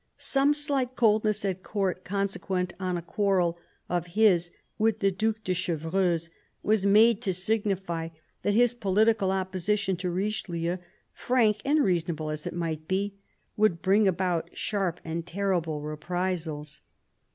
[0.17, 5.53] Some slight coldness at Court, consequent on a quarrel of his with the Due de
[5.53, 6.31] Chevreuse,
[6.63, 8.09] was made to signify
[8.41, 10.77] that his political opposition to Richelieu,
[11.13, 13.13] frank and reasonable as it might be,
[13.55, 16.81] would bring about sharp and terrible reprisals.